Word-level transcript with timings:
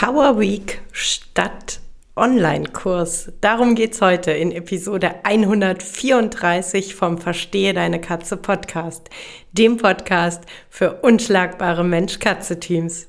Power 0.00 0.38
Week 0.38 0.80
statt 0.92 1.78
Online-Kurs. 2.16 3.32
Darum 3.42 3.74
geht's 3.74 4.00
heute 4.00 4.30
in 4.30 4.50
Episode 4.50 5.16
134 5.24 6.94
vom 6.94 7.18
Verstehe 7.18 7.74
deine 7.74 8.00
Katze 8.00 8.38
Podcast, 8.38 9.10
dem 9.52 9.76
Podcast 9.76 10.44
für 10.70 11.02
unschlagbare 11.02 11.84
Mensch-Katze-Teams. 11.84 13.08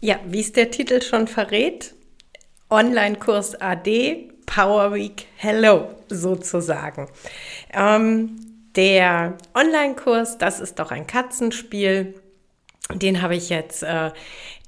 Ja, 0.00 0.20
wie 0.26 0.40
es 0.40 0.52
der 0.52 0.70
Titel 0.70 1.00
schon 1.00 1.26
verrät, 1.26 1.94
Online-Kurs 2.68 3.60
AD, 3.60 4.30
Power 4.44 4.92
Week 4.92 5.26
Hello 5.36 5.88
sozusagen. 6.08 7.08
Ähm, 7.72 8.36
der 8.76 9.38
Online-Kurs, 9.54 10.36
das 10.36 10.60
ist 10.60 10.78
doch 10.78 10.90
ein 10.90 11.06
Katzenspiel. 11.06 12.14
Den 12.92 13.22
habe 13.22 13.36
ich 13.36 13.48
jetzt 13.48 13.82
äh, 13.82 14.10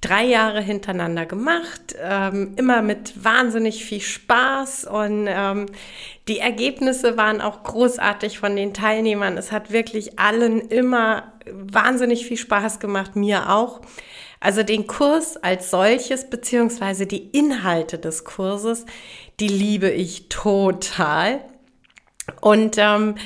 drei 0.00 0.24
Jahre 0.24 0.62
hintereinander 0.62 1.26
gemacht, 1.26 1.94
ähm, 2.00 2.54
immer 2.56 2.80
mit 2.80 3.22
wahnsinnig 3.22 3.84
viel 3.84 4.00
Spaß 4.00 4.86
und 4.86 5.26
ähm, 5.28 5.66
die 6.26 6.38
Ergebnisse 6.38 7.16
waren 7.16 7.40
auch 7.40 7.62
großartig 7.62 8.38
von 8.38 8.56
den 8.56 8.74
Teilnehmern. 8.74 9.36
Es 9.36 9.52
hat 9.52 9.70
wirklich 9.70 10.18
allen 10.18 10.60
immer 10.62 11.32
wahnsinnig 11.50 12.26
viel 12.26 12.38
Spaß 12.38 12.80
gemacht, 12.80 13.14
mir 13.14 13.50
auch. 13.50 13.82
Also 14.40 14.62
den 14.62 14.86
Kurs 14.86 15.36
als 15.36 15.70
solches, 15.70 16.30
beziehungsweise 16.30 17.06
die 17.06 17.28
Inhalte 17.30 17.98
des 17.98 18.24
Kurses, 18.24 18.86
die 19.40 19.48
liebe 19.48 19.90
ich 19.90 20.28
total. 20.28 21.40
Und 22.40 22.76
ähm, 22.78 23.16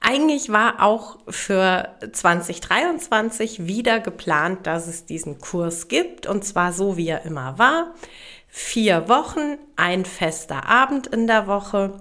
eigentlich 0.00 0.50
war 0.50 0.82
auch 0.82 1.18
für 1.28 1.96
2023 2.10 3.66
wieder 3.66 4.00
geplant, 4.00 4.66
dass 4.66 4.88
es 4.88 5.04
diesen 5.04 5.38
Kurs 5.38 5.88
gibt, 5.88 6.26
und 6.26 6.44
zwar 6.44 6.72
so, 6.72 6.96
wie 6.96 7.08
er 7.08 7.24
immer 7.24 7.58
war. 7.58 7.94
Vier 8.48 9.08
Wochen, 9.08 9.58
ein 9.76 10.04
fester 10.04 10.66
Abend 10.66 11.06
in 11.06 11.26
der 11.26 11.46
Woche, 11.46 12.00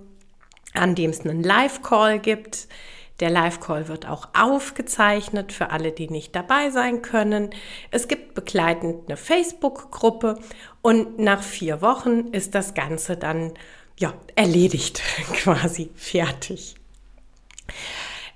an 0.73 0.95
dem 0.95 1.11
es 1.11 1.21
einen 1.21 1.43
Live-Call 1.43 2.19
gibt 2.19 2.67
der 3.19 3.29
Live-Call 3.29 3.87
wird 3.87 4.07
auch 4.07 4.29
aufgezeichnet 4.33 5.51
für 5.51 5.71
alle, 5.71 5.91
die 5.91 6.09
nicht 6.09 6.35
dabei 6.35 6.69
sein 6.71 7.01
können. 7.01 7.49
Es 7.91 8.07
gibt 8.07 8.33
begleitend 8.33 9.07
eine 9.07 9.17
Facebook-Gruppe 9.17 10.39
und 10.81 11.19
nach 11.19 11.43
vier 11.43 11.81
Wochen 11.81 12.29
ist 12.31 12.55
das 12.55 12.73
Ganze 12.73 13.17
dann 13.17 13.53
ja 13.97 14.13
erledigt, 14.35 15.01
quasi 15.33 15.89
fertig. 15.95 16.75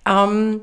Ähm, 0.06 0.62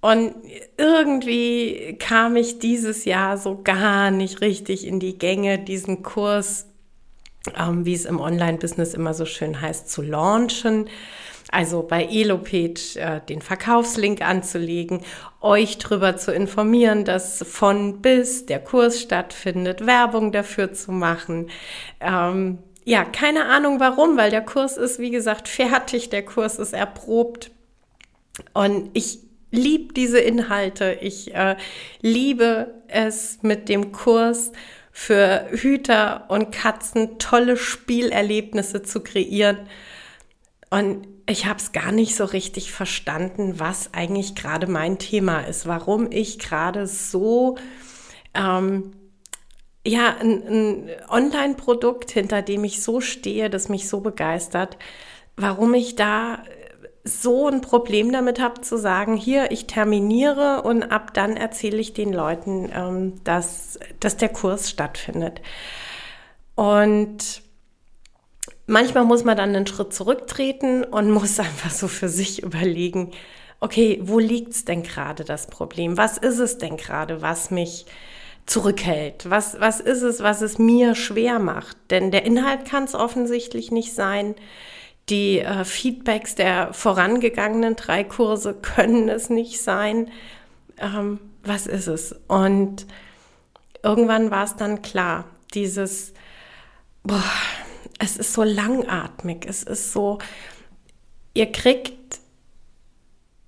und 0.00 0.34
irgendwie 0.78 1.96
kam 1.98 2.36
ich 2.36 2.58
dieses 2.58 3.04
Jahr 3.04 3.36
so 3.36 3.60
gar 3.62 4.10
nicht 4.10 4.40
richtig 4.40 4.86
in 4.86 5.00
die 5.00 5.18
Gänge, 5.18 5.58
diesen 5.58 6.02
Kurs, 6.02 6.66
ähm, 7.58 7.84
wie 7.84 7.94
es 7.94 8.06
im 8.06 8.20
Online-Business 8.20 8.94
immer 8.94 9.12
so 9.12 9.26
schön 9.26 9.60
heißt, 9.60 9.90
zu 9.90 10.02
launchen 10.02 10.88
also 11.50 11.82
bei 11.82 12.04
Elopage 12.04 12.96
äh, 12.96 13.20
den 13.28 13.42
Verkaufslink 13.42 14.22
anzulegen, 14.22 15.00
euch 15.40 15.78
darüber 15.78 16.16
zu 16.16 16.32
informieren, 16.32 17.04
dass 17.04 17.44
von 17.48 18.00
bis 18.00 18.46
der 18.46 18.60
Kurs 18.60 19.00
stattfindet, 19.00 19.86
Werbung 19.86 20.32
dafür 20.32 20.72
zu 20.72 20.92
machen. 20.92 21.50
Ähm, 22.00 22.58
ja, 22.84 23.04
keine 23.04 23.46
Ahnung 23.46 23.80
warum, 23.80 24.16
weil 24.16 24.30
der 24.30 24.42
Kurs 24.42 24.76
ist, 24.76 24.98
wie 24.98 25.10
gesagt, 25.10 25.48
fertig, 25.48 26.10
der 26.10 26.24
Kurs 26.24 26.58
ist 26.58 26.72
erprobt. 26.72 27.50
Und 28.54 28.90
ich 28.94 29.18
liebe 29.50 29.92
diese 29.92 30.20
Inhalte. 30.20 30.98
Ich 31.00 31.34
äh, 31.34 31.56
liebe 32.00 32.74
es 32.88 33.38
mit 33.42 33.68
dem 33.68 33.92
Kurs 33.92 34.52
für 34.92 35.46
Hüter 35.50 36.26
und 36.28 36.52
Katzen 36.52 37.18
tolle 37.18 37.56
Spielerlebnisse 37.56 38.82
zu 38.82 39.00
kreieren. 39.00 39.68
Und 40.70 41.06
ich 41.30 41.46
habe 41.46 41.58
es 41.58 41.72
gar 41.72 41.92
nicht 41.92 42.16
so 42.16 42.24
richtig 42.24 42.72
verstanden, 42.72 43.58
was 43.58 43.94
eigentlich 43.94 44.34
gerade 44.34 44.66
mein 44.66 44.98
Thema 44.98 45.40
ist, 45.40 45.66
warum 45.66 46.10
ich 46.10 46.38
gerade 46.38 46.86
so 46.86 47.56
ähm, 48.34 48.92
ja 49.86 50.16
ein, 50.20 50.42
ein 50.46 50.90
Online-Produkt, 51.08 52.10
hinter 52.10 52.42
dem 52.42 52.64
ich 52.64 52.82
so 52.82 53.00
stehe, 53.00 53.48
das 53.48 53.68
mich 53.68 53.88
so 53.88 54.00
begeistert, 54.00 54.76
warum 55.36 55.74
ich 55.74 55.96
da 55.96 56.42
so 57.04 57.48
ein 57.48 57.60
Problem 57.60 58.12
damit 58.12 58.40
habe 58.40 58.60
zu 58.60 58.76
sagen, 58.76 59.16
hier, 59.16 59.50
ich 59.52 59.66
terminiere 59.66 60.62
und 60.62 60.82
ab 60.82 61.14
dann 61.14 61.36
erzähle 61.36 61.78
ich 61.78 61.94
den 61.94 62.12
Leuten, 62.12 62.70
ähm, 62.74 63.24
dass, 63.24 63.78
dass 64.00 64.16
der 64.16 64.28
Kurs 64.28 64.68
stattfindet. 64.68 65.40
Und 66.56 67.42
manchmal 68.70 69.04
muss 69.04 69.24
man 69.24 69.36
dann 69.36 69.54
einen 69.54 69.66
Schritt 69.66 69.92
zurücktreten 69.92 70.84
und 70.84 71.10
muss 71.12 71.38
einfach 71.38 71.70
so 71.70 71.88
für 71.88 72.08
sich 72.08 72.42
überlegen, 72.42 73.10
okay, 73.60 74.00
wo 74.02 74.18
liegt's 74.18 74.64
denn 74.64 74.82
gerade 74.82 75.24
das 75.24 75.48
Problem? 75.48 75.96
Was 75.98 76.16
ist 76.16 76.38
es 76.38 76.56
denn 76.58 76.76
gerade, 76.76 77.20
was 77.20 77.50
mich 77.50 77.84
zurückhält? 78.46 79.28
Was, 79.28 79.60
was 79.60 79.80
ist 79.80 80.02
es, 80.02 80.22
was 80.22 80.40
es 80.40 80.58
mir 80.58 80.94
schwer 80.94 81.38
macht? 81.38 81.76
Denn 81.90 82.10
der 82.10 82.24
Inhalt 82.24 82.64
kann 82.64 82.84
es 82.84 82.94
offensichtlich 82.94 83.70
nicht 83.70 83.92
sein. 83.92 84.34
Die 85.10 85.40
äh, 85.40 85.64
Feedbacks 85.64 86.36
der 86.36 86.72
vorangegangenen 86.72 87.76
drei 87.76 88.02
Kurse 88.04 88.54
können 88.62 89.08
es 89.08 89.28
nicht 89.28 89.60
sein. 89.60 90.10
Ähm, 90.78 91.20
was 91.42 91.66
ist 91.66 91.86
es? 91.86 92.14
Und 92.28 92.86
irgendwann 93.82 94.30
war 94.30 94.44
es 94.44 94.56
dann 94.56 94.82
klar, 94.82 95.24
dieses, 95.54 96.12
boah, 97.02 97.22
es 98.00 98.16
ist 98.16 98.32
so 98.32 98.42
langatmig, 98.42 99.46
es 99.46 99.62
ist 99.62 99.92
so, 99.92 100.18
ihr 101.34 101.52
kriegt 101.52 102.18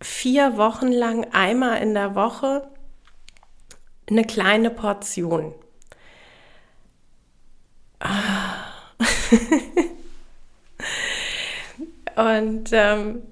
vier 0.03 0.59
Wochen 0.59 0.93
lang 0.93 1.27
einmal 1.33 1.81
in 1.81 1.95
der 1.95 2.15
Woche 2.15 2.69
eine 4.09 4.25
kleine 4.25 4.69
Portion. 4.71 5.55
Und 12.15 12.69
ähm, 12.73 13.23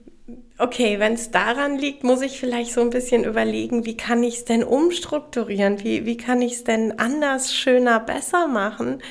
okay, 0.56 0.99
wenn 1.00 1.12
es 1.15 1.31
daran 1.31 1.77
liegt, 1.77 2.03
muss 2.03 2.23
ich 2.23 2.41
vielleicht 2.41 2.73
so 2.73 2.81
ein 2.81 2.89
bisschen 2.89 3.25
überlegen, 3.25 3.85
wie 3.85 3.99
kann 3.99 4.23
ich 4.23 4.37
es 4.37 4.47
denn 4.47 4.65
umstrukturieren? 4.65 5.85
Wie, 5.85 6.06
wie 6.06 6.17
kann 6.17 6.41
ich 6.41 6.55
es 6.55 6.65
denn 6.65 6.99
anders, 6.99 7.55
schöner, 7.55 8.00
besser 8.00 8.47
machen? 8.47 9.03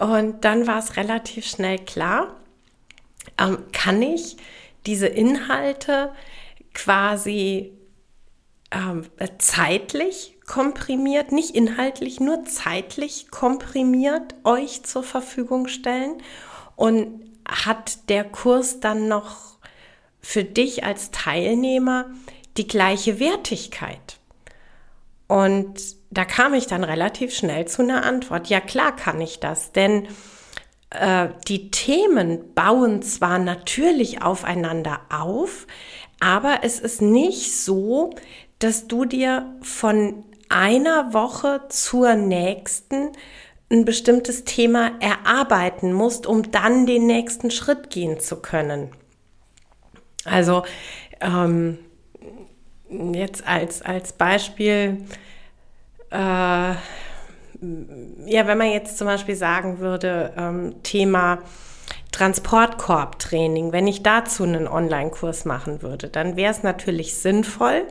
Und 0.00 0.46
dann 0.46 0.66
war 0.66 0.78
es 0.78 0.96
relativ 0.96 1.46
schnell 1.46 1.78
klar, 1.78 2.34
ähm, 3.38 3.58
kann 3.70 4.00
ich 4.00 4.38
diese 4.86 5.06
Inhalte 5.06 6.14
quasi 6.72 7.74
ähm, 8.70 9.04
zeitlich 9.36 10.38
komprimiert, 10.46 11.32
nicht 11.32 11.54
inhaltlich, 11.54 12.18
nur 12.18 12.44
zeitlich 12.44 13.30
komprimiert 13.30 14.34
euch 14.42 14.84
zur 14.84 15.02
Verfügung 15.02 15.68
stellen? 15.68 16.22
Und 16.76 17.30
hat 17.46 18.08
der 18.08 18.24
Kurs 18.24 18.80
dann 18.80 19.06
noch 19.06 19.58
für 20.22 20.44
dich 20.44 20.82
als 20.82 21.10
Teilnehmer 21.10 22.06
die 22.56 22.66
gleiche 22.66 23.20
Wertigkeit? 23.20 24.18
Und 25.28 25.99
da 26.10 26.24
kam 26.24 26.54
ich 26.54 26.66
dann 26.66 26.84
relativ 26.84 27.34
schnell 27.34 27.66
zu 27.66 27.82
einer 27.82 28.04
Antwort. 28.04 28.48
Ja, 28.48 28.60
klar 28.60 28.94
kann 28.94 29.20
ich 29.20 29.40
das, 29.40 29.72
denn 29.72 30.08
äh, 30.90 31.28
die 31.46 31.70
Themen 31.70 32.52
bauen 32.54 33.02
zwar 33.02 33.38
natürlich 33.38 34.22
aufeinander 34.22 35.00
auf, 35.08 35.66
aber 36.18 36.58
es 36.62 36.80
ist 36.80 37.00
nicht 37.00 37.56
so, 37.56 38.10
dass 38.58 38.88
du 38.88 39.04
dir 39.04 39.54
von 39.62 40.24
einer 40.48 41.14
Woche 41.14 41.62
zur 41.68 42.14
nächsten 42.14 43.12
ein 43.70 43.84
bestimmtes 43.84 44.44
Thema 44.44 44.92
erarbeiten 44.98 45.92
musst, 45.92 46.26
um 46.26 46.50
dann 46.50 46.86
den 46.86 47.06
nächsten 47.06 47.52
Schritt 47.52 47.88
gehen 47.90 48.18
zu 48.18 48.42
können. 48.42 48.90
Also 50.24 50.64
ähm, 51.20 51.78
jetzt 52.90 53.46
als, 53.46 53.80
als 53.80 54.12
Beispiel, 54.12 55.06
äh, 56.10 56.74
ja, 58.26 58.46
wenn 58.46 58.58
man 58.58 58.70
jetzt 58.70 58.98
zum 58.98 59.06
Beispiel 59.06 59.36
sagen 59.36 59.80
würde, 59.80 60.32
ähm, 60.36 60.82
Thema 60.82 61.38
Transportkorb-Training, 62.12 63.72
wenn 63.72 63.86
ich 63.86 64.02
dazu 64.02 64.44
einen 64.44 64.66
Online-Kurs 64.66 65.44
machen 65.44 65.82
würde, 65.82 66.08
dann 66.08 66.36
wäre 66.36 66.50
es 66.50 66.62
natürlich 66.62 67.16
sinnvoll, 67.16 67.86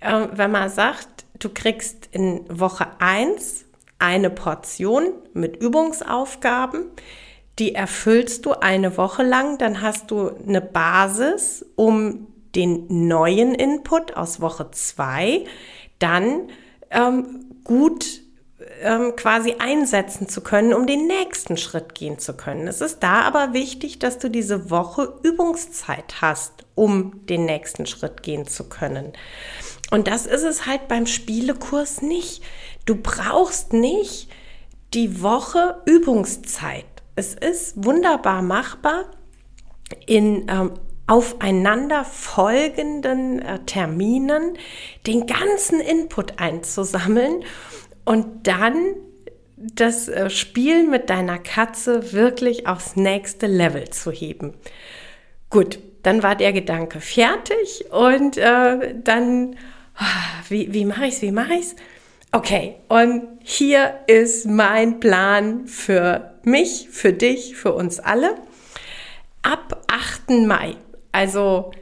äh, 0.00 0.26
wenn 0.32 0.50
man 0.50 0.68
sagt, 0.68 1.08
du 1.38 1.48
kriegst 1.48 2.08
in 2.12 2.44
Woche 2.48 2.86
1 2.98 3.64
eine 3.98 4.30
Portion 4.30 5.06
mit 5.32 5.56
Übungsaufgaben, 5.56 6.84
die 7.58 7.74
erfüllst 7.74 8.46
du 8.46 8.52
eine 8.52 8.96
Woche 8.96 9.24
lang, 9.24 9.58
dann 9.58 9.82
hast 9.82 10.10
du 10.10 10.30
eine 10.46 10.60
Basis, 10.60 11.66
um 11.74 12.28
den 12.54 13.08
neuen 13.08 13.54
Input 13.54 14.16
aus 14.16 14.40
Woche 14.40 14.70
2 14.70 15.44
dann 15.98 16.48
ähm, 16.90 17.44
gut 17.68 18.22
ähm, 18.82 19.14
quasi 19.14 19.54
einsetzen 19.60 20.28
zu 20.28 20.40
können, 20.40 20.74
um 20.74 20.88
den 20.88 21.06
nächsten 21.06 21.56
Schritt 21.56 21.94
gehen 21.94 22.18
zu 22.18 22.36
können. 22.36 22.66
Es 22.66 22.80
ist 22.80 23.04
da 23.04 23.20
aber 23.22 23.52
wichtig, 23.52 24.00
dass 24.00 24.18
du 24.18 24.28
diese 24.28 24.70
Woche 24.70 25.14
Übungszeit 25.22 26.20
hast, 26.20 26.64
um 26.74 27.24
den 27.26 27.44
nächsten 27.44 27.86
Schritt 27.86 28.24
gehen 28.24 28.48
zu 28.48 28.68
können. 28.68 29.12
Und 29.92 30.08
das 30.08 30.26
ist 30.26 30.42
es 30.42 30.66
halt 30.66 30.88
beim 30.88 31.06
Spielekurs 31.06 32.02
nicht. 32.02 32.42
Du 32.84 32.96
brauchst 32.96 33.72
nicht 33.72 34.28
die 34.92 35.22
Woche 35.22 35.80
Übungszeit. 35.86 36.86
Es 37.14 37.34
ist 37.34 37.84
wunderbar 37.84 38.42
machbar, 38.42 39.04
in 40.06 40.46
ähm, 40.48 40.72
aufeinander 41.08 42.04
folgenden 42.04 43.40
äh, 43.40 43.58
Terminen 43.60 44.56
den 45.06 45.26
ganzen 45.26 45.80
Input 45.80 46.38
einzusammeln 46.38 47.44
und 48.04 48.46
dann 48.46 48.94
das 49.56 50.08
äh, 50.08 50.30
Spiel 50.30 50.86
mit 50.86 51.10
deiner 51.10 51.38
Katze 51.38 52.12
wirklich 52.12 52.66
aufs 52.66 52.94
nächste 52.94 53.46
Level 53.46 53.90
zu 53.90 54.12
heben. 54.12 54.54
Gut, 55.50 55.78
dann 56.02 56.22
war 56.22 56.36
der 56.36 56.52
Gedanke 56.52 57.00
fertig 57.00 57.86
und 57.90 58.36
äh, 58.36 58.94
dann, 59.02 59.56
ah, 59.96 60.04
wie, 60.48 60.72
wie 60.72 60.84
mache 60.84 61.06
ich 61.06 61.14
es, 61.14 61.22
wie 61.22 61.32
mache 61.32 61.54
ich 61.54 61.66
es? 61.66 61.76
Okay, 62.30 62.76
und 62.88 63.26
hier 63.42 64.00
ist 64.06 64.46
mein 64.46 65.00
Plan 65.00 65.66
für 65.66 66.34
mich, 66.42 66.88
für 66.90 67.14
dich, 67.14 67.56
für 67.56 67.72
uns 67.72 67.98
alle. 67.98 68.34
Ab 69.42 69.86
8. 69.88 70.46
Mai, 70.46 70.76
also 71.18 71.72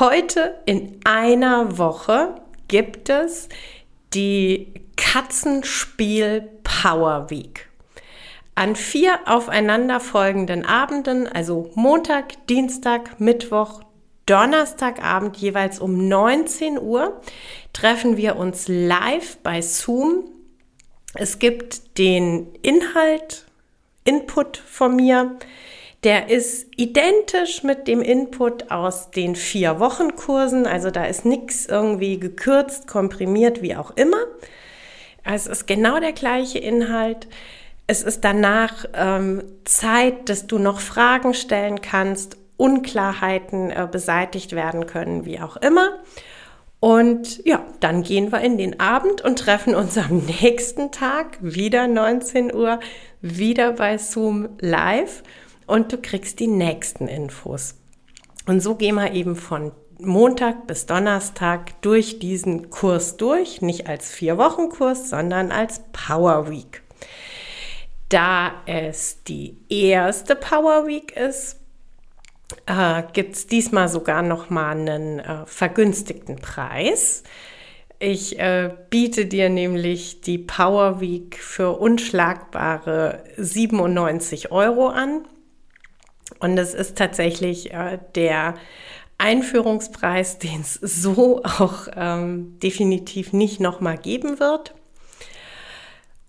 heute 0.00 0.60
in 0.66 0.98
einer 1.04 1.78
Woche, 1.78 2.34
gibt 2.66 3.08
es 3.08 3.48
die 4.14 4.74
Katzenspiel 4.96 6.50
Power 6.64 7.30
Week. 7.30 7.68
An 8.56 8.74
vier 8.74 9.20
aufeinanderfolgenden 9.26 10.66
Abenden, 10.66 11.28
also 11.28 11.70
Montag, 11.76 12.48
Dienstag, 12.48 13.20
Mittwoch, 13.20 13.82
Donnerstagabend 14.26 15.36
jeweils 15.36 15.78
um 15.78 16.08
19 16.08 16.76
Uhr 16.80 17.20
treffen 17.72 18.16
wir 18.16 18.34
uns 18.34 18.66
live 18.66 19.36
bei 19.44 19.62
Zoom. 19.62 20.24
Es 21.14 21.38
gibt 21.38 21.96
den 21.98 22.52
Inhalt, 22.62 23.46
Input 24.02 24.56
von 24.56 24.96
mir. 24.96 25.38
Der 26.04 26.28
ist 26.28 26.66
identisch 26.76 27.62
mit 27.62 27.88
dem 27.88 28.02
Input 28.02 28.70
aus 28.70 29.10
den 29.10 29.36
vier 29.36 29.80
Wochenkursen. 29.80 30.66
Also 30.66 30.90
da 30.90 31.04
ist 31.04 31.24
nichts 31.24 31.64
irgendwie 31.64 32.20
gekürzt, 32.20 32.86
komprimiert, 32.86 33.62
wie 33.62 33.74
auch 33.74 33.90
immer. 33.96 34.18
Es 35.24 35.46
ist 35.46 35.66
genau 35.66 36.00
der 36.00 36.12
gleiche 36.12 36.58
Inhalt. 36.58 37.26
Es 37.86 38.02
ist 38.02 38.22
danach 38.22 38.84
ähm, 38.92 39.42
Zeit, 39.64 40.28
dass 40.28 40.46
du 40.46 40.58
noch 40.58 40.80
Fragen 40.80 41.32
stellen 41.32 41.80
kannst 41.80 42.36
Unklarheiten 42.56 43.70
äh, 43.70 43.88
beseitigt 43.90 44.52
werden 44.52 44.86
können, 44.86 45.24
wie 45.24 45.40
auch 45.40 45.56
immer. 45.56 45.88
Und 46.80 47.44
ja, 47.46 47.64
dann 47.80 48.02
gehen 48.02 48.30
wir 48.30 48.42
in 48.42 48.58
den 48.58 48.78
Abend 48.78 49.22
und 49.22 49.38
treffen 49.38 49.74
uns 49.74 49.96
am 49.96 50.18
nächsten 50.18 50.92
Tag 50.92 51.38
wieder 51.40 51.88
19 51.88 52.54
Uhr, 52.54 52.78
wieder 53.22 53.72
bei 53.72 53.96
Zoom 53.96 54.50
live 54.60 55.22
und 55.66 55.92
du 55.92 55.98
kriegst 55.98 56.40
die 56.40 56.46
nächsten 56.46 57.08
Infos. 57.08 57.74
Und 58.46 58.60
so 58.60 58.74
gehen 58.74 58.96
wir 58.96 59.12
eben 59.12 59.36
von 59.36 59.72
Montag 59.98 60.66
bis 60.66 60.86
Donnerstag 60.86 61.80
durch 61.82 62.18
diesen 62.18 62.70
Kurs 62.70 63.16
durch, 63.16 63.62
nicht 63.62 63.86
als 63.86 64.10
Vier-Wochen-Kurs, 64.10 65.08
sondern 65.08 65.50
als 65.50 65.80
Power 65.92 66.50
Week. 66.50 66.82
Da 68.08 68.52
es 68.66 69.22
die 69.24 69.56
erste 69.68 70.36
Power 70.36 70.86
Week 70.86 71.16
ist, 71.16 71.60
äh, 72.66 73.02
gibt 73.12 73.34
es 73.34 73.46
diesmal 73.46 73.88
sogar 73.88 74.22
noch 74.22 74.50
mal 74.50 74.72
einen 74.72 75.20
äh, 75.20 75.46
vergünstigten 75.46 76.36
Preis. 76.36 77.22
Ich 77.98 78.38
äh, 78.38 78.70
biete 78.90 79.26
dir 79.26 79.48
nämlich 79.48 80.20
die 80.20 80.38
Power 80.38 81.00
Week 81.00 81.38
für 81.38 81.78
unschlagbare 81.78 83.24
97 83.36 84.52
Euro 84.52 84.88
an. 84.88 85.26
Und 86.44 86.58
es 86.58 86.74
ist 86.74 86.98
tatsächlich 86.98 87.72
äh, 87.72 87.98
der 88.14 88.52
Einführungspreis, 89.16 90.38
den 90.40 90.60
es 90.60 90.74
so 90.74 91.42
auch 91.42 91.88
ähm, 91.96 92.58
definitiv 92.62 93.32
nicht 93.32 93.60
nochmal 93.60 93.96
geben 93.96 94.40
wird. 94.40 94.74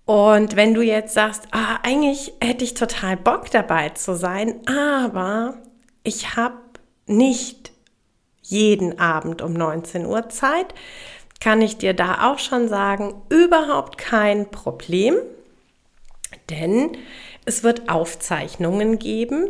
Und 0.06 0.56
wenn 0.56 0.74
du 0.74 0.82
jetzt 0.82 1.14
sagst, 1.14 1.50
ah, 1.52 1.80
eigentlich 1.84 2.32
hätte 2.42 2.64
ich 2.64 2.76
total 2.76 3.18
Bock 3.18 3.52
dabei 3.52 3.90
zu 3.90 4.16
sein, 4.16 4.62
aber 4.68 5.58
ich 6.04 6.38
habe 6.38 6.60
nicht 7.08 7.74
jeden 8.42 8.98
Abend 8.98 9.42
um 9.42 9.52
19 9.52 10.06
Uhr 10.06 10.30
Zeit, 10.30 10.74
kann 11.42 11.62
ich 11.62 11.78
dir 11.78 11.94
da 11.94 12.32
auch 12.32 12.40
schon 12.40 12.70
sagen, 12.70 13.22
überhaupt 13.28 13.98
kein 13.98 14.50
Problem, 14.50 15.16
denn 16.50 16.96
es 17.46 17.64
wird 17.64 17.90
Aufzeichnungen 17.90 18.98
geben. 19.00 19.50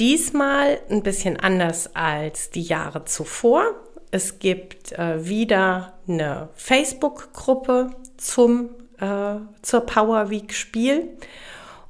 Diesmal 0.00 0.80
ein 0.88 1.02
bisschen 1.02 1.38
anders 1.38 1.94
als 1.94 2.48
die 2.48 2.62
Jahre 2.62 3.04
zuvor. 3.04 3.64
Es 4.10 4.38
gibt 4.38 4.92
äh, 4.92 5.28
wieder 5.28 5.92
eine 6.08 6.48
Facebook-Gruppe 6.54 7.90
zum 8.16 8.70
äh, 8.98 9.36
zur 9.60 9.80
Power 9.82 10.30
Week 10.30 10.54
Spiel 10.54 11.06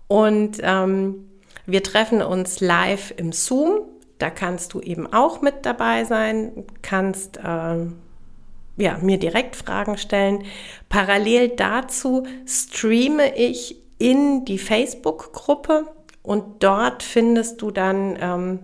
und 0.08 0.58
ähm, 0.60 1.30
wir 1.66 1.84
treffen 1.84 2.20
uns 2.20 2.58
live 2.58 3.14
im 3.16 3.30
Zoom. 3.30 3.82
Da 4.18 4.28
kannst 4.28 4.74
du 4.74 4.80
eben 4.80 5.12
auch 5.12 5.40
mit 5.40 5.64
dabei 5.64 6.04
sein, 6.04 6.64
kannst 6.82 7.36
äh, 7.36 7.86
ja, 8.76 8.98
mir 9.00 9.18
direkt 9.18 9.54
Fragen 9.54 9.96
stellen. 9.96 10.42
Parallel 10.88 11.50
dazu 11.50 12.26
streame 12.44 13.36
ich 13.36 13.76
in 13.98 14.44
die 14.46 14.58
Facebook-Gruppe 14.58 15.86
und 16.22 16.62
dort 16.62 17.02
findest 17.02 17.62
du 17.62 17.70
dann 17.70 18.16
ähm, 18.20 18.58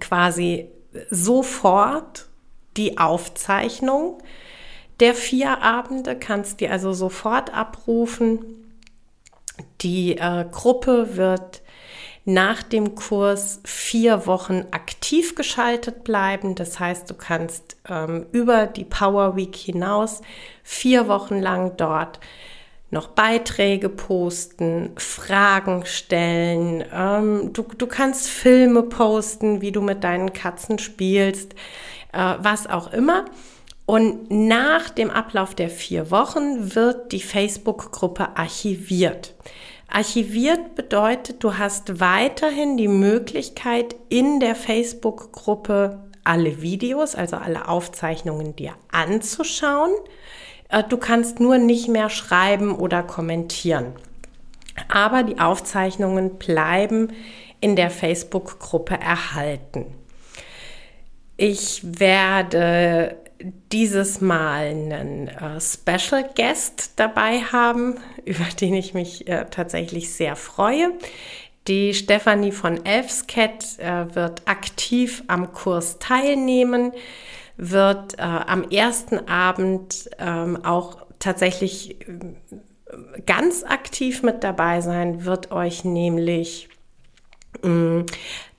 quasi 0.00 0.68
sofort 1.10 2.26
die 2.76 2.98
Aufzeichnung 2.98 4.18
der 5.00 5.14
vier 5.14 5.60
Abende, 5.62 6.16
kannst 6.16 6.60
die 6.60 6.68
also 6.68 6.92
sofort 6.92 7.52
abrufen. 7.52 8.44
Die 9.80 10.16
äh, 10.16 10.46
Gruppe 10.50 11.16
wird 11.16 11.62
nach 12.24 12.62
dem 12.62 12.94
Kurs 12.94 13.60
vier 13.64 14.26
Wochen 14.26 14.64
aktiv 14.70 15.34
geschaltet 15.34 16.04
bleiben. 16.04 16.54
Das 16.54 16.78
heißt, 16.78 17.10
du 17.10 17.14
kannst 17.14 17.76
ähm, 17.88 18.26
über 18.32 18.66
die 18.66 18.84
Power 18.84 19.36
Week 19.36 19.54
hinaus 19.54 20.22
vier 20.62 21.06
Wochen 21.08 21.40
lang 21.40 21.76
dort 21.76 22.20
noch 22.90 23.08
Beiträge 23.08 23.88
posten, 23.88 24.90
Fragen 24.96 25.84
stellen. 25.86 26.84
Ähm, 26.92 27.52
du, 27.52 27.62
du 27.62 27.86
kannst 27.86 28.28
Filme 28.28 28.82
posten, 28.82 29.60
wie 29.60 29.72
du 29.72 29.80
mit 29.80 30.04
deinen 30.04 30.32
Katzen 30.32 30.78
spielst, 30.78 31.54
äh, 32.12 32.34
was 32.38 32.66
auch 32.68 32.92
immer. 32.92 33.24
Und 33.86 34.30
nach 34.30 34.88
dem 34.88 35.10
Ablauf 35.10 35.54
der 35.54 35.68
vier 35.68 36.10
Wochen 36.10 36.74
wird 36.74 37.12
die 37.12 37.20
Facebook-Gruppe 37.20 38.36
archiviert. 38.36 39.34
Archiviert 39.88 40.74
bedeutet, 40.74 41.44
du 41.44 41.58
hast 41.58 42.00
weiterhin 42.00 42.76
die 42.76 42.88
Möglichkeit, 42.88 43.94
in 44.08 44.40
der 44.40 44.54
Facebook-Gruppe 44.54 46.00
alle 46.24 46.62
Videos, 46.62 47.14
also 47.14 47.36
alle 47.36 47.68
Aufzeichnungen 47.68 48.56
dir 48.56 48.72
anzuschauen. 48.90 49.92
Äh, 50.74 50.84
du 50.88 50.96
kannst 50.96 51.40
nur 51.40 51.58
nicht 51.58 51.88
mehr 51.88 52.10
schreiben 52.10 52.74
oder 52.74 53.02
kommentieren. 53.02 53.92
Aber 54.88 55.22
die 55.22 55.38
Aufzeichnungen 55.38 56.36
bleiben 56.38 57.12
in 57.60 57.76
der 57.76 57.90
Facebook-Gruppe 57.90 58.94
erhalten. 58.94 59.86
Ich 61.36 61.80
werde 61.84 63.16
dieses 63.72 64.20
Mal 64.20 64.66
einen 64.66 65.28
äh, 65.28 65.60
Special 65.60 66.28
Guest 66.34 66.92
dabei 66.96 67.40
haben, 67.40 67.96
über 68.24 68.44
den 68.60 68.74
ich 68.74 68.94
mich 68.94 69.28
äh, 69.28 69.46
tatsächlich 69.50 70.12
sehr 70.12 70.36
freue. 70.36 70.92
Die 71.68 71.94
Stefanie 71.94 72.52
von 72.52 72.84
Elfscat 72.84 73.78
äh, 73.78 74.14
wird 74.14 74.42
aktiv 74.46 75.24
am 75.28 75.52
Kurs 75.52 75.98
teilnehmen, 75.98 76.92
wird 77.56 78.18
äh, 78.18 78.22
am 78.22 78.64
ersten 78.70 79.28
Abend 79.28 80.10
ähm, 80.18 80.64
auch 80.64 81.06
tatsächlich 81.18 82.00
äh, 82.08 82.34
ganz 83.26 83.64
aktiv 83.64 84.22
mit 84.22 84.42
dabei 84.42 84.80
sein, 84.80 85.24
wird 85.24 85.52
euch 85.52 85.84
nämlich 85.84 86.68
mh, 87.62 87.70
mm, 87.70 88.06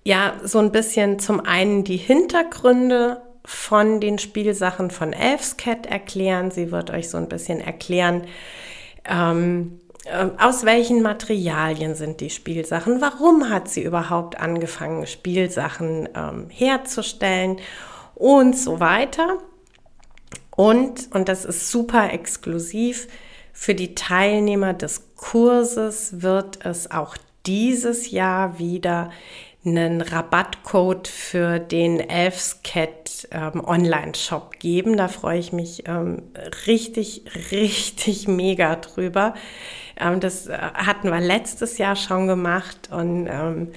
ja 0.04 0.36
so 0.44 0.60
ein 0.60 0.72
bisschen 0.72 1.20
zum 1.20 1.40
einen 1.42 1.84
die 1.84 1.98
Hintergründe 1.98 3.22
von 3.44 4.00
den 4.00 4.18
Spielsachen 4.18 4.92
von 4.92 5.14
Elfscat 5.14 5.86
erklären. 5.86 6.52
Sie 6.52 6.72
wird 6.72 6.90
euch 6.90 7.10
so 7.10 7.18
ein 7.18 7.30
bisschen 7.30 7.60
erklären, 7.60 8.26
ähm, 9.08 9.80
äh, 10.06 10.28
aus 10.40 10.66
welchen 10.66 11.02
Materialien 11.02 11.96
sind 11.96 12.22
die 12.22 12.30
Spielsachen, 12.30 13.02
warum 13.02 13.50
hat 13.50 13.68
sie 13.68 13.84
überhaupt 13.84 14.40
angefangen, 14.40 15.06
Spielsachen 15.08 16.10
ähm, 16.16 16.48
herzustellen 16.50 17.58
und 18.16 18.58
so 18.58 18.80
weiter. 18.80 19.38
Und, 20.56 21.14
und 21.14 21.28
das 21.30 21.46
ist 21.46 21.70
super 21.70 22.12
exklusiv, 22.14 23.08
für 23.58 23.74
die 23.74 23.96
Teilnehmer 23.96 24.74
des 24.74 25.16
Kurses 25.16 26.22
wird 26.22 26.66
es 26.66 26.92
auch 26.92 27.16
dieses 27.46 28.12
Jahr 28.12 28.60
wieder 28.60 29.12
einen 29.66 30.02
Rabattcode 30.02 31.08
für 31.08 31.60
den 31.60 32.00
Elfscat 32.00 33.28
ähm, 33.32 33.64
Online-Shop 33.66 34.60
geben. 34.60 34.98
Da 34.98 35.08
freue 35.08 35.40
ich 35.40 35.54
mich 35.54 35.88
ähm, 35.88 36.22
richtig, 36.68 37.24
richtig 37.52 38.28
mega 38.28 38.76
drüber. 38.76 39.34
Ähm, 39.98 40.20
das 40.20 40.48
äh, 40.48 40.58
hatten 40.58 41.10
wir 41.10 41.22
letztes 41.22 41.78
Jahr 41.78 41.96
schon 41.96 42.28
gemacht 42.28 42.90
und 42.92 43.28
ähm, 43.28 43.72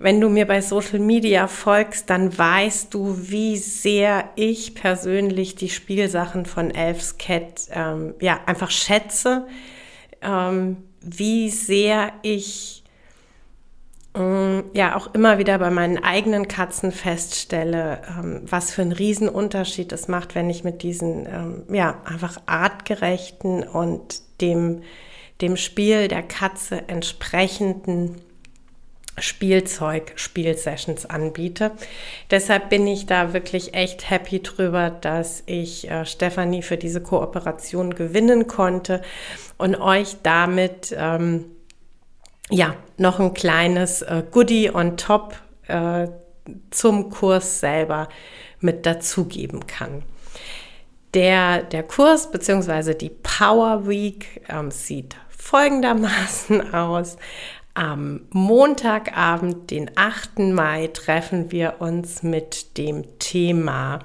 wenn 0.00 0.20
du 0.20 0.28
mir 0.28 0.46
bei 0.46 0.60
Social 0.60 1.00
Media 1.00 1.48
folgst, 1.48 2.08
dann 2.10 2.36
weißt 2.36 2.94
du, 2.94 3.16
wie 3.18 3.56
sehr 3.56 4.30
ich 4.36 4.74
persönlich 4.74 5.56
die 5.56 5.70
Spielsachen 5.70 6.46
von 6.46 6.70
Elfscat 6.70 7.68
ähm, 7.72 8.14
ja 8.20 8.40
einfach 8.46 8.70
schätze, 8.70 9.46
ähm, 10.22 10.78
wie 11.00 11.50
sehr 11.50 12.12
ich 12.22 12.84
ähm, 14.14 14.64
ja 14.72 14.96
auch 14.96 15.14
immer 15.14 15.38
wieder 15.38 15.58
bei 15.58 15.70
meinen 15.70 16.02
eigenen 16.02 16.46
Katzen 16.46 16.92
feststelle, 16.92 18.02
ähm, 18.08 18.42
was 18.44 18.72
für 18.72 18.82
einen 18.82 18.92
Riesenunterschied 18.92 19.92
es 19.92 20.06
macht, 20.06 20.34
wenn 20.34 20.48
ich 20.48 20.62
mit 20.62 20.82
diesen 20.82 21.26
ähm, 21.26 21.62
ja 21.74 22.00
einfach 22.04 22.40
artgerechten 22.46 23.64
und 23.64 24.22
dem 24.40 24.82
dem 25.40 25.56
Spiel 25.56 26.08
der 26.08 26.24
Katze 26.24 26.88
entsprechenden 26.88 28.16
Spielzeug, 29.20 30.12
Spielsessions 30.16 31.06
anbiete. 31.06 31.72
Deshalb 32.30 32.70
bin 32.70 32.86
ich 32.86 33.06
da 33.06 33.32
wirklich 33.32 33.74
echt 33.74 34.10
happy 34.10 34.42
drüber, 34.42 34.90
dass 34.90 35.42
ich 35.46 35.90
äh, 35.90 36.04
Stefanie 36.04 36.62
für 36.62 36.76
diese 36.76 37.02
Kooperation 37.02 37.94
gewinnen 37.94 38.46
konnte 38.46 39.02
und 39.56 39.80
euch 39.80 40.16
damit 40.22 40.94
ähm, 40.96 41.46
ja, 42.50 42.74
noch 42.96 43.20
ein 43.20 43.34
kleines 43.34 44.02
äh, 44.02 44.22
Goodie 44.30 44.70
on 44.72 44.96
top 44.96 45.34
äh, 45.66 46.08
zum 46.70 47.10
Kurs 47.10 47.60
selber 47.60 48.08
mit 48.60 48.86
dazugeben 48.86 49.66
kann. 49.66 50.02
Der, 51.14 51.62
der 51.62 51.82
Kurs 51.82 52.30
bzw. 52.30 52.94
die 52.94 53.10
Power 53.10 53.86
Week 53.88 54.42
ähm, 54.48 54.70
sieht 54.70 55.16
folgendermaßen 55.30 56.74
aus. 56.74 57.16
Am 57.78 58.22
Montagabend, 58.30 59.70
den 59.70 59.92
8. 59.94 60.40
Mai, 60.40 60.88
treffen 60.88 61.52
wir 61.52 61.76
uns 61.78 62.24
mit 62.24 62.76
dem 62.76 63.04
Thema 63.20 64.00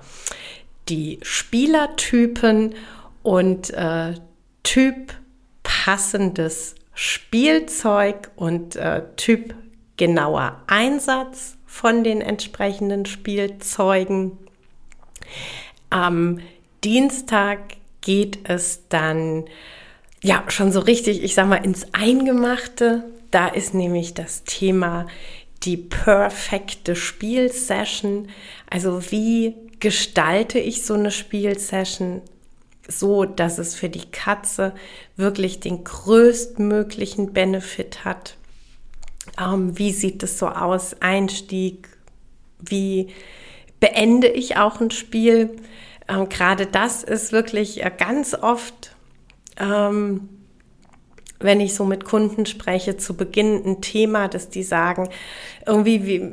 die 0.90 1.18
Spielertypen 1.24 2.76
und 3.24 3.72
äh, 3.72 4.14
Typ 4.62 5.16
passendes 5.64 6.76
Spielzeug 6.94 8.30
und 8.36 8.76
äh, 8.76 9.02
Typ 9.16 9.56
genauer 9.98 10.62
Einsatz 10.68 11.58
von 11.66 12.04
den 12.04 12.22
entsprechenden 12.22 13.08
Spielzeugen. 13.08 14.38
Am 15.90 16.42
Dienstag 16.84 17.78
geht 18.02 18.48
es 18.48 18.88
dann 18.90 19.46
ja 20.22 20.44
schon 20.50 20.72
so 20.72 20.80
richtig, 20.80 21.24
ich 21.24 21.34
sag 21.34 21.48
mal, 21.48 21.56
ins 21.56 21.88
Eingemachte. 21.94 23.06
Da 23.34 23.48
ist 23.48 23.74
nämlich 23.74 24.14
das 24.14 24.44
Thema 24.44 25.08
die 25.64 25.78
perfekte 25.78 26.96
Spielsession. 26.96 28.30
Also 28.70 29.12
wie 29.12 29.56
gestalte 29.80 30.60
ich 30.60 30.86
so 30.86 30.94
eine 30.94 31.12
Spielsession? 31.12 32.22
so, 32.88 33.26
dass 33.26 33.58
es 33.58 33.76
für 33.76 33.90
die 33.90 34.12
Katze 34.12 34.74
wirklich 35.16 35.60
den 35.60 35.84
größtmöglichen 35.84 37.34
Benefit 37.34 38.04
hat. 38.04 38.36
Ähm, 39.40 39.78
wie 39.78 39.92
sieht 39.92 40.22
es 40.24 40.38
so 40.38 40.48
aus? 40.50 41.02
Einstieg, 41.02 41.88
wie 42.60 43.08
beende 43.80 44.28
ich 44.28 44.58
auch 44.58 44.82
ein 44.82 44.92
Spiel? 44.92 45.56
Ähm, 46.10 46.28
Gerade 46.28 46.66
das 46.66 47.04
ist 47.04 47.32
wirklich 47.32 47.84
äh, 47.84 47.92
ganz 47.98 48.34
oft, 48.34 48.96
ähm, 49.58 50.30
wenn 51.44 51.60
ich 51.60 51.76
so 51.76 51.86
mit 51.86 52.06
Kunden 52.06 52.46
spreche, 52.46 52.98
zu 52.98 53.16
Beginn 53.16 53.64
ein 53.66 53.82
Thema, 53.82 54.28
dass 54.28 54.50
die 54.50 54.64
sagen, 54.64 55.10
irgendwie, 55.66 56.06
wie, 56.06 56.30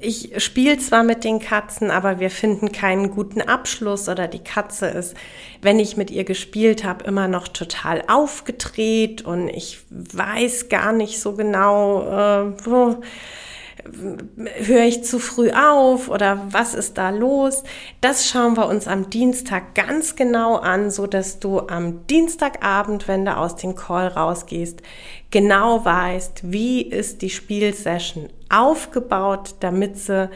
ich 0.00 0.42
spiele 0.42 0.78
zwar 0.78 1.02
mit 1.02 1.24
den 1.24 1.40
Katzen, 1.40 1.90
aber 1.90 2.20
wir 2.20 2.30
finden 2.30 2.72
keinen 2.72 3.10
guten 3.10 3.42
Abschluss 3.42 4.08
oder 4.08 4.28
die 4.28 4.44
Katze 4.44 4.86
ist, 4.86 5.14
wenn 5.62 5.78
ich 5.78 5.96
mit 5.96 6.10
ihr 6.10 6.24
gespielt 6.24 6.84
habe, 6.84 7.04
immer 7.04 7.28
noch 7.28 7.48
total 7.48 8.02
aufgedreht 8.08 9.22
und 9.22 9.48
ich 9.48 9.80
weiß 9.90 10.68
gar 10.68 10.92
nicht 10.92 11.20
so 11.20 11.34
genau, 11.34 12.02
äh, 12.02 12.52
wo, 12.64 13.00
höre 13.84 14.84
ich 14.84 15.04
zu 15.04 15.18
früh 15.18 15.50
auf 15.50 16.08
oder 16.08 16.46
was 16.50 16.74
ist 16.74 16.98
da 16.98 17.10
los? 17.10 17.62
Das 18.00 18.28
schauen 18.28 18.56
wir 18.56 18.66
uns 18.66 18.86
am 18.86 19.10
Dienstag 19.10 19.74
ganz 19.74 20.16
genau 20.16 20.56
an, 20.56 20.90
so 20.90 21.06
dass 21.06 21.38
du 21.38 21.60
am 21.60 22.06
Dienstagabend, 22.06 23.08
wenn 23.08 23.24
du 23.24 23.36
aus 23.36 23.56
dem 23.56 23.74
Call 23.74 24.08
rausgehst, 24.08 24.82
genau 25.30 25.84
weißt, 25.84 26.52
wie 26.52 26.82
ist 26.82 27.22
die 27.22 27.30
Spielsession 27.30 28.28
aufgebaut, 28.48 29.54
damit 29.60 29.98
sie 29.98 30.30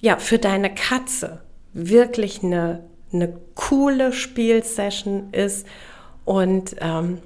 ja 0.00 0.16
für 0.16 0.38
deine 0.38 0.74
Katze 0.74 1.40
wirklich 1.72 2.42
eine, 2.42 2.84
eine 3.12 3.34
coole 3.54 4.12
Spielsession 4.12 5.30
ist 5.32 5.66
und 6.24 6.76
ähm, 6.80 7.18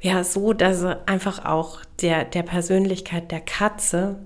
ja, 0.00 0.22
so, 0.24 0.52
dass 0.52 0.80
sie 0.80 1.08
einfach 1.08 1.44
auch 1.44 1.80
der, 2.00 2.24
der 2.24 2.42
Persönlichkeit 2.42 3.30
der 3.30 3.40
Katze 3.40 4.18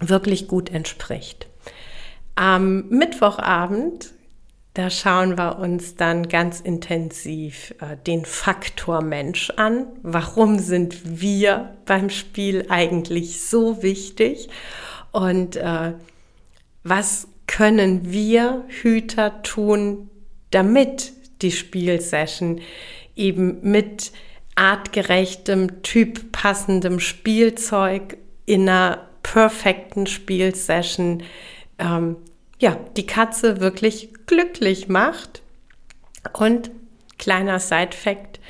wirklich 0.00 0.48
gut 0.48 0.70
entspricht. 0.70 1.46
Am 2.34 2.88
Mittwochabend, 2.88 4.10
da 4.74 4.90
schauen 4.90 5.36
wir 5.36 5.58
uns 5.58 5.96
dann 5.96 6.28
ganz 6.28 6.60
intensiv 6.60 7.74
äh, 7.80 7.96
den 8.06 8.24
Faktor 8.24 9.02
Mensch 9.02 9.50
an. 9.56 9.86
Warum 10.02 10.58
sind 10.58 11.20
wir 11.20 11.76
beim 11.84 12.08
Spiel 12.10 12.66
eigentlich 12.68 13.42
so 13.42 13.82
wichtig? 13.82 14.48
Und 15.10 15.56
äh, 15.56 15.92
was 16.84 17.28
können 17.46 18.10
wir 18.10 18.64
Hüter 18.68 19.42
tun, 19.42 20.08
damit 20.50 21.12
die 21.42 21.52
Spielsession 21.52 22.60
eben 23.14 23.60
mit 23.62 24.12
artgerechtem, 24.54 25.82
typpassendem 25.82 27.00
Spielzeug 27.00 28.16
in 28.46 28.68
einer 28.68 29.08
perfekten 29.22 30.06
Spielsession 30.06 31.22
ähm, 31.78 32.16
ja, 32.58 32.76
die 32.96 33.06
Katze 33.06 33.60
wirklich 33.60 34.10
glücklich 34.26 34.88
macht. 34.88 35.42
Und 36.32 36.70
kleiner 37.18 37.58
Side-Fact, 37.58 38.40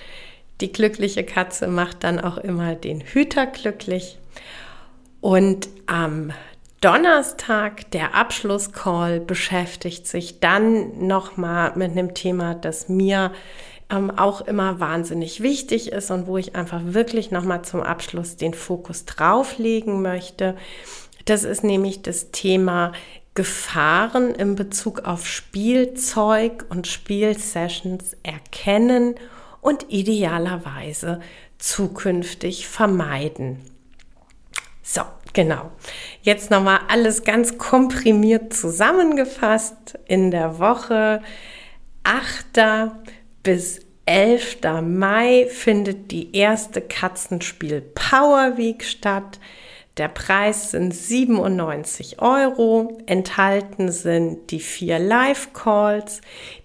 Die 0.61 0.71
glückliche 0.71 1.25
Katze 1.25 1.67
macht 1.67 2.05
dann 2.05 2.21
auch 2.21 2.39
immer 2.39 2.77
den 2.77 3.01
Hüter 3.01 3.47
glücklich. 3.47 4.19
Und 5.21 5.69
am 5.87 6.33
Donnerstag, 6.81 7.91
der 7.91 8.15
Abschlusscall, 8.15 9.19
beschäftigt 9.19 10.07
sich 10.07 10.39
dann 10.39 11.07
nochmal 11.07 11.73
mit 11.75 11.93
einem 11.93 12.15
Thema, 12.15 12.55
das 12.55 12.89
mir 12.89 13.33
ähm, 13.93 14.11
auch 14.11 14.41
immer 14.41 14.81
wahnsinnig 14.81 15.43
wichtig 15.43 15.93
ist 15.93 16.11
und 16.11 16.27
wo 16.27 16.39
ich 16.39 16.57
einfach 16.57 16.81
wirklich 16.85 17.31
nochmal 17.31 17.63
zum 17.63 17.83
Abschluss 17.83 18.37
den 18.37 18.55
Fokus 18.55 19.05
drauflegen 19.05 20.03
möchte. 20.03 20.57
Das 21.27 21.45
ist 21.45 21.63
nämlich 21.63 22.03
das 22.03 22.31
Thema 22.31 22.93
Gefahren 23.35 24.35
in 24.35 24.57
Bezug 24.57 25.01
auf 25.01 25.27
Spielzeug 25.27 26.67
und 26.69 26.87
Spielsessions 26.87 28.17
erkennen 28.23 29.15
und 29.61 29.87
idealerweise 29.89 31.21
zukünftig 31.59 32.67
vermeiden. 32.67 33.61
So, 34.83 35.03
genau. 35.33 35.71
Jetzt 36.23 36.51
nochmal 36.51 36.81
alles 36.89 37.25
ganz 37.25 37.57
komprimiert 37.57 38.53
zusammengefasst 38.53 39.99
in 40.07 40.31
der 40.31 40.59
Woche 40.59 41.23
8. 42.03 42.93
bis 43.43 43.81
11. 44.07 44.59
Mai 44.83 45.47
findet 45.49 46.11
die 46.11 46.35
erste 46.37 46.81
Katzenspiel 46.81 47.81
Power 47.81 48.57
Week 48.57 48.85
statt. 48.85 49.39
Der 49.97 50.09
Preis 50.09 50.71
sind 50.71 50.93
97 50.93 52.21
Euro. 52.21 52.99
Enthalten 53.07 53.93
sind 53.93 54.51
die 54.51 54.61
vier 54.61 54.99
Live-Calls, 54.99 56.21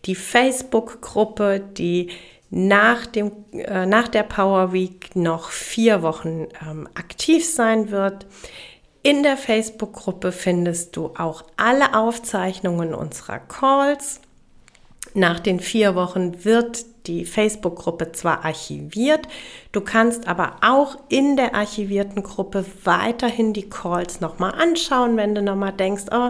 die 0.05 0.15
Facebook-Gruppe, 0.15 1.59
die 1.59 2.09
nach, 2.49 3.05
dem, 3.05 3.31
äh, 3.51 3.85
nach 3.85 4.07
der 4.07 4.23
Power 4.23 4.71
Week 4.71 5.15
noch 5.15 5.49
vier 5.49 6.01
Wochen 6.01 6.47
ähm, 6.61 6.87
aktiv 6.95 7.47
sein 7.47 7.91
wird. 7.91 8.25
In 9.03 9.23
der 9.23 9.37
Facebook-Gruppe 9.37 10.31
findest 10.31 10.95
du 10.95 11.13
auch 11.17 11.43
alle 11.57 11.93
Aufzeichnungen 11.93 12.93
unserer 12.93 13.39
Calls. 13.39 14.21
Nach 15.17 15.39
den 15.39 15.59
vier 15.59 15.95
Wochen 15.95 16.45
wird 16.45 16.85
die 17.07 17.25
Facebook-Gruppe 17.25 18.11
zwar 18.11 18.45
archiviert, 18.45 19.27
du 19.71 19.81
kannst 19.81 20.27
aber 20.27 20.57
auch 20.61 20.95
in 21.09 21.35
der 21.35 21.55
archivierten 21.55 22.21
Gruppe 22.21 22.63
weiterhin 22.83 23.51
die 23.51 23.67
Calls 23.67 24.21
nochmal 24.21 24.53
anschauen, 24.53 25.17
wenn 25.17 25.33
du 25.33 25.41
nochmal 25.41 25.73
denkst, 25.73 26.03
oh, 26.11 26.29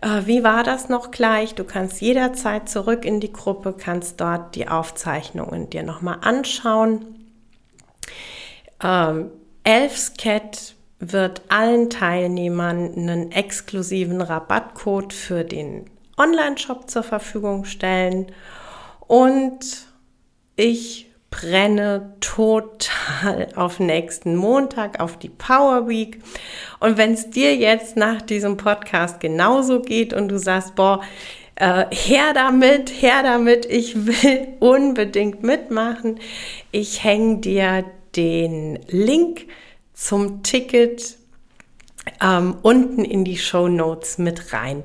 äh, 0.00 0.22
wie 0.24 0.42
war 0.42 0.62
das 0.62 0.88
noch 0.88 1.10
gleich? 1.10 1.56
Du 1.56 1.64
kannst 1.64 2.00
jederzeit 2.00 2.70
zurück 2.70 3.04
in 3.04 3.20
die 3.20 3.34
Gruppe, 3.34 3.74
kannst 3.78 4.18
dort 4.18 4.54
die 4.54 4.66
Aufzeichnungen 4.66 5.68
dir 5.68 5.82
nochmal 5.82 6.16
anschauen. 6.22 7.04
Ähm, 8.82 9.30
Elfscat 9.62 10.74
wird 11.00 11.42
allen 11.50 11.90
Teilnehmern 11.90 12.94
einen 12.94 13.30
exklusiven 13.30 14.22
Rabattcode 14.22 15.12
für 15.12 15.44
den 15.44 15.90
Online-Shop 16.16 16.88
zur 16.88 17.02
Verfügung 17.02 17.64
stellen. 17.64 18.32
Und 19.06 19.86
ich 20.56 21.06
brenne 21.30 22.14
total 22.20 23.48
auf 23.56 23.78
nächsten 23.78 24.36
Montag, 24.36 25.00
auf 25.00 25.18
die 25.18 25.28
Power 25.28 25.88
Week. 25.88 26.22
Und 26.80 26.96
wenn 26.96 27.12
es 27.12 27.30
dir 27.30 27.54
jetzt 27.54 27.96
nach 27.96 28.22
diesem 28.22 28.56
Podcast 28.56 29.20
genauso 29.20 29.80
geht 29.82 30.12
und 30.12 30.28
du 30.28 30.38
sagst, 30.38 30.74
boah, 30.74 31.02
äh, 31.56 31.84
her 31.90 32.32
damit, 32.34 32.90
her 33.02 33.22
damit, 33.22 33.66
ich 33.66 34.06
will 34.06 34.48
unbedingt 34.60 35.42
mitmachen, 35.42 36.20
ich 36.72 37.04
hänge 37.04 37.38
dir 37.38 37.84
den 38.14 38.78
Link 38.88 39.46
zum 39.92 40.42
Ticket 40.42 41.16
ähm, 42.20 42.56
unten 42.62 43.04
in 43.04 43.24
die 43.24 43.38
Show 43.38 43.68
Notes 43.68 44.18
mit 44.18 44.52
rein. 44.52 44.84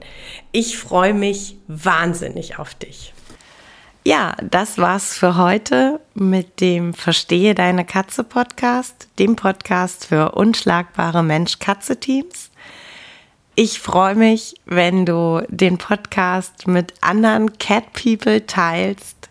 Ich 0.51 0.77
freue 0.77 1.13
mich 1.13 1.57
wahnsinnig 1.67 2.59
auf 2.59 2.73
dich. 2.73 3.13
Ja, 4.03 4.35
das 4.41 4.79
war's 4.79 5.15
für 5.15 5.37
heute 5.37 5.99
mit 6.15 6.59
dem 6.59 6.95
Verstehe 6.95 7.53
deine 7.53 7.85
Katze 7.85 8.23
Podcast, 8.23 9.07
dem 9.19 9.35
Podcast 9.35 10.07
für 10.07 10.31
unschlagbare 10.31 11.21
Mensch-Katze-Teams. 11.21 12.49
Ich 13.53 13.79
freue 13.79 14.15
mich, 14.15 14.55
wenn 14.65 15.05
du 15.05 15.45
den 15.49 15.77
Podcast 15.77 16.65
mit 16.65 16.95
anderen 17.01 17.59
Cat 17.59 17.93
People 17.93 18.47
teilst, 18.47 19.29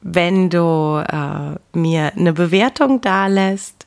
wenn 0.00 0.50
du 0.50 1.04
äh, 1.06 1.78
mir 1.78 2.12
eine 2.16 2.32
Bewertung 2.32 3.00
dalässt 3.00 3.86